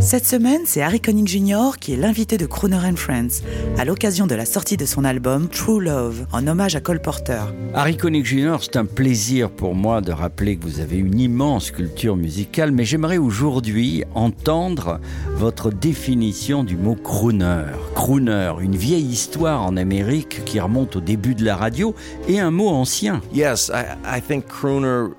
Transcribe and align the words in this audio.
Cette 0.00 0.26
semaine, 0.26 0.62
c'est 0.66 0.82
Harry 0.82 1.00
Connick 1.00 1.28
Jr. 1.28 1.78
qui 1.80 1.94
est 1.94 1.96
l'invité 1.96 2.36
de 2.36 2.46
Crooner 2.46 2.76
and 2.76 2.96
Friends 2.96 3.42
à 3.78 3.84
l'occasion 3.84 4.26
de 4.26 4.34
la 4.34 4.44
sortie 4.44 4.76
de 4.76 4.84
son 4.84 5.04
album 5.04 5.48
True 5.48 5.82
Love 5.82 6.26
en 6.32 6.46
hommage 6.46 6.76
à 6.76 6.80
Cole 6.80 7.00
Porter. 7.00 7.40
Harry 7.74 7.96
Connick 7.96 8.26
Jr., 8.26 8.56
c'est 8.60 8.76
un 8.76 8.84
plaisir 8.84 9.50
pour 9.50 9.74
moi 9.74 10.00
de 10.00 10.12
rappeler 10.12 10.56
que 10.56 10.64
vous 10.64 10.80
avez 10.80 10.98
une 10.98 11.18
immense 11.18 11.70
culture 11.70 12.16
musicale, 12.16 12.70
mais 12.72 12.84
j'aimerais 12.84 13.18
aujourd'hui 13.18 14.04
entendre 14.14 15.00
votre 15.36 15.70
définition 15.70 16.64
du 16.64 16.76
mot 16.76 16.96
crooner. 16.96 17.64
Crooner, 17.94 18.52
une 18.60 18.76
vieille 18.76 19.06
histoire 19.06 19.62
en 19.62 19.76
Amérique 19.76 20.44
qui 20.44 20.60
remonte 20.60 20.96
au 20.96 21.00
début 21.00 21.34
de 21.34 21.44
la 21.44 21.56
radio 21.56 21.94
et 22.28 22.40
un 22.40 22.50
mot 22.50 22.68
ancien. 22.68 23.22
Yes, 23.32 23.70
I, 23.72 24.18
I 24.18 24.20
think 24.20 24.46
crooner. 24.46 25.14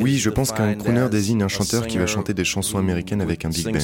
Oui, 0.00 0.18
je 0.18 0.30
pense 0.30 0.52
qu'un 0.52 0.74
crooner 0.74 1.08
désigne 1.08 1.42
un 1.42 1.48
chanteur 1.48 1.86
qui 1.86 1.98
va 1.98 2.06
chanter 2.06 2.34
des 2.34 2.44
chansons 2.44 2.78
américaines 2.78 3.20
avec 3.20 3.44
un 3.44 3.50
big 3.50 3.66
band. 3.66 3.80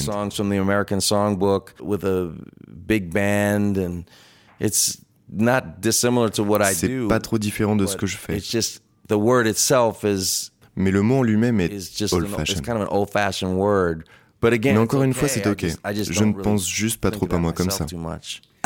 C'est 6.73 7.07
pas 7.07 7.19
trop 7.19 7.37
différent 7.37 7.75
de 7.75 7.85
ce 7.85 7.97
que 7.97 8.05
je 8.05 8.17
fais. 8.17 8.37
It's 8.37 8.49
just 8.49 8.83
the 9.07 9.13
word 9.13 9.47
itself 9.47 10.03
is 10.03 10.51
Mais 10.75 10.91
le 10.91 11.01
mot 11.01 11.19
en 11.19 11.23
lui-même 11.23 11.61
est 11.61 11.71
old-fashioned. 12.11 12.65
kind 12.65 12.77
of 12.77 12.87
an 12.89 12.91
old-fashioned 12.91 13.55
word. 13.57 14.03
But 14.41 14.53
again, 14.53 14.73
Mais 14.73 14.79
encore 14.79 15.03
une 15.03 15.13
fois, 15.13 15.27
c'est 15.27 15.47
ok. 15.47 15.65
Je 15.65 16.23
ne 16.23 16.33
pense 16.33 16.67
juste 16.69 16.99
pas 16.99 17.11
trop 17.11 17.27
à 17.31 17.37
moi 17.37 17.53
comme 17.53 17.71
ça. 17.71 17.85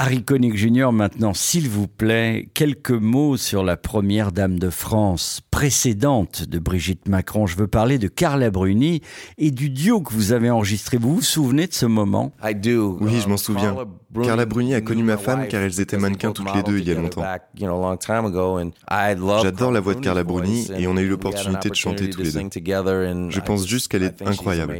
Harry 0.01 0.23
Connick 0.23 0.55
Jr. 0.55 0.91
maintenant, 0.93 1.33
s'il 1.33 1.67
vous 1.67 1.89
plaît, 1.89 2.47
quelques 2.53 2.91
mots 2.91 3.35
sur 3.35 3.65
la 3.65 3.75
première 3.75 4.31
dame 4.31 4.57
de 4.57 4.69
France 4.69 5.41
précédente 5.51 6.43
de 6.47 6.57
Brigitte 6.57 7.09
Macron. 7.09 7.47
Je 7.47 7.57
veux 7.57 7.67
parler 7.67 7.97
de 7.97 8.07
Carla 8.07 8.49
Bruni 8.49 9.01
et 9.37 9.51
du 9.51 9.69
duo 9.69 9.99
que 9.99 10.13
vous 10.13 10.31
avez 10.31 10.49
enregistré. 10.49 10.95
Vous 10.95 11.15
vous 11.15 11.21
souvenez 11.21 11.67
de 11.67 11.73
ce 11.73 11.85
moment? 11.85 12.31
I 12.41 12.55
do. 12.55 12.97
Oui, 13.01 13.19
je 13.21 13.27
m'en 13.27 13.33
Um, 13.33 13.37
souviens. 13.37 13.75
Carla 14.23 14.45
Bruni 14.45 14.73
a 14.73 14.79
connu 14.81 15.03
ma 15.03 15.17
my 15.17 15.21
femme 15.21 15.47
car 15.49 15.61
elles 15.61 15.81
étaient 15.81 15.97
because 15.97 15.99
they 15.99 15.99
mannequins 15.99 16.31
toutes 16.31 16.55
les 16.55 16.63
deux 16.63 16.79
il 16.79 16.87
y 16.87 16.91
a 16.91 16.95
longtemps. 16.95 17.21
together 17.21 17.33
back, 17.33 17.43
you 17.59 17.67
know, 17.67 17.75
a 17.75 17.89
long 17.91 17.97
time 17.97 18.25
ago, 18.25 18.57
and 18.57 18.71
I 18.89 19.15
love 19.15 19.43
J'adore 19.43 19.71
la 19.73 19.81
voix 19.81 19.95
de 19.95 19.99
Carla 19.99 20.23
Bruni 20.23 20.65
et 20.77 20.87
on 20.87 20.95
a 20.95 21.01
eu 21.01 21.09
voice, 21.09 21.25
and 21.25 21.27
we 21.27 21.35
had 21.35 21.47
an 21.47 21.51
l'opportunité 21.59 21.69
de 21.69 21.75
chanter 21.75 22.05
opportunity 22.05 22.09
tous 22.15 22.21
les 22.23 22.31
to 22.31 22.31
deux. 22.31 22.39
sing 22.39 22.49
together, 22.49 23.05
and 23.07 23.29
Je 23.31 23.39
pense 23.41 23.59
just- 23.59 23.69
juste 23.69 23.87
qu'elle 23.89 24.03
est 24.03 24.21
incroyable. 24.25 24.75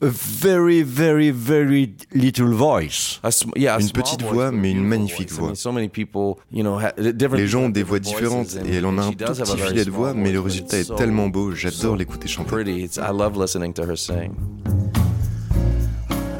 A 0.00 0.06
very, 0.10 0.82
very, 0.84 1.32
very 1.32 1.92
little 2.12 2.52
voice. 2.52 3.20
Une 3.24 3.30
small 3.32 3.90
petite 3.92 4.22
voice, 4.22 4.47
voix, 4.50 4.52
but 4.52 4.58
a 4.58 4.60
mais 4.60 4.70
une 4.72 4.84
magnifique 4.84 5.30
voix. 5.32 5.54
so 5.54 5.72
many 5.72 5.88
people, 5.88 6.36
you 6.52 6.62
know, 6.62 6.78
ha- 6.78 6.92
different 7.12 7.38
Les 7.38 7.46
gens 7.46 7.58
people 7.60 7.66
ont 7.66 7.68
des 7.70 7.82
voix 7.82 7.98
différentes 7.98 8.56
et 8.66 8.74
elle 8.76 8.86
en 8.86 8.98
a 8.98 9.02
un 9.02 9.10
she 9.12 9.16
tout 9.16 9.24
petit 9.32 9.56
filet 9.58 9.84
de 9.84 9.90
voix, 9.90 10.14
mais 10.14 10.32
le 10.32 10.40
résultat 10.40 10.78
est 10.78 10.94
tellement 10.96 11.24
so- 11.26 11.30
beau, 11.30 11.52
j'adore 11.52 11.96
l'écouter 11.96 12.28
chanter. 12.28 12.48
pretty. 12.50 12.84
It's- 12.84 12.96
I 12.98 13.12
love 13.12 13.36
listening 13.40 13.72
to 13.74 13.82
her 13.84 13.96
sing. 13.96 14.32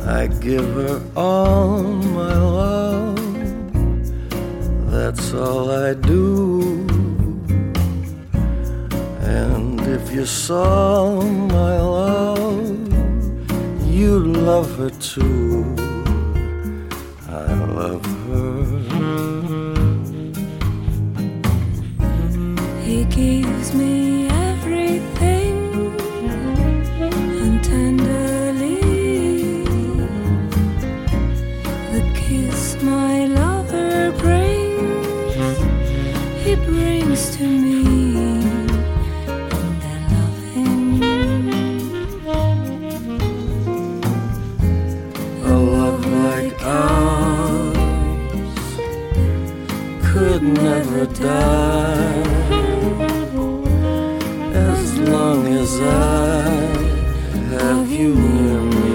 I 0.06 0.28
give 0.40 0.62
her 0.74 1.00
all 1.16 1.82
my 1.82 2.34
love. 2.34 3.14
That's 4.90 5.34
all 5.34 5.70
I 5.70 5.94
do. 5.94 6.86
And 9.22 9.80
if 9.86 10.12
you 10.14 10.24
saw 10.24 11.20
my 11.20 11.78
love, 11.78 12.78
you'd 13.86 14.26
love 14.36 14.74
her 14.78 14.90
too. 14.98 15.64
Never 50.42 51.06
die 51.06 52.22
as 54.54 54.98
long 54.98 55.46
as 55.46 55.80
I 55.80 56.50
have 57.54 57.90
you 57.90 58.14
near 58.14 58.60
me. 58.74 58.90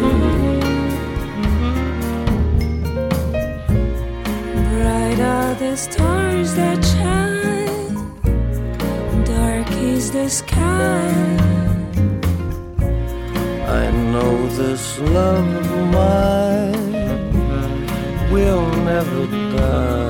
Bright 4.70 5.20
are 5.20 5.56
the 5.56 5.76
stars 5.76 6.50
that 6.56 6.80
shine, 6.94 7.96
dark 9.26 9.70
is 9.94 10.12
the 10.12 10.30
sky. 10.30 11.10
I 13.82 13.92
know 14.12 14.48
this 14.62 15.00
love 15.00 15.50
of 15.56 15.70
mine 15.98 17.04
will 18.32 18.68
never 18.92 19.26
die, 19.58 20.03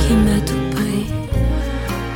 qui 0.00 0.14
m'a 0.26 0.40
tout 0.48 0.66
pris, 0.74 1.06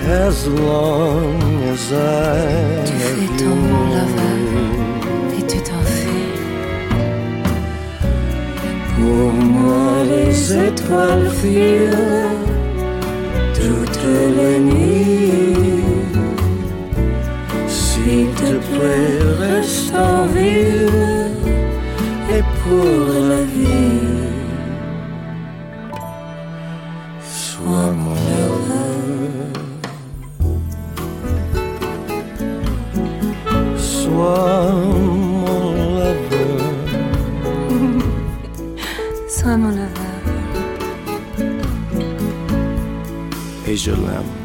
as 0.09 0.47
long 0.49 1.39
as 1.73 1.85
I 1.93 2.85
tu 2.87 2.93
have 2.93 3.17
fais 3.17 3.23
you 3.23 3.31
ton 3.39 3.55
me. 3.57 4.31
et 5.39 5.45
tu 5.47 5.59
t'en 5.69 5.85
fais. 5.97 6.29
Pour 8.97 9.33
moi, 9.33 9.93
les 10.15 10.35
étoiles 10.69 11.31
filent 11.41 12.31
toutes 13.55 14.03
les 14.39 14.59
nuits. 14.59 15.85
S'il 17.69 18.29
te 18.41 18.53
plaît, 18.71 19.19
reste 19.41 19.95
en 19.95 20.27
ville 20.27 21.31
et 22.37 22.43
pour 22.63 23.07
la 23.31 23.43
vie. 23.43 24.20
Sois 39.41 39.57
mon 39.57 39.71
lover. 39.71 39.87
Et 43.67 43.75
je 43.75 43.91
l'aime. 43.91 44.41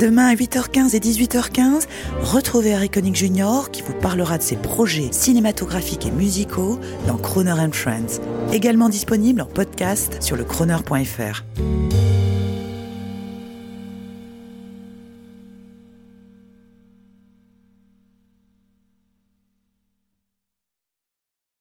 Demain 0.00 0.26
à 0.26 0.34
8h15 0.34 0.96
et 0.96 0.98
18h15, 0.98 1.86
retrouvez 2.22 2.74
Harry 2.74 2.90
Connick 2.90 3.14
Jr. 3.14 3.70
qui 3.70 3.82
vous 3.82 3.94
parlera 3.94 4.36
de 4.36 4.42
ses 4.42 4.56
projets 4.56 5.10
cinématographiques 5.12 6.06
et 6.06 6.10
musicaux 6.10 6.80
dans 7.06 7.16
Croner 7.18 7.52
and 7.52 7.70
Friends, 7.70 8.20
également 8.52 8.88
disponible 8.88 9.40
en 9.40 9.46
podcast 9.46 10.22
sur 10.22 10.36
le. 10.36 10.44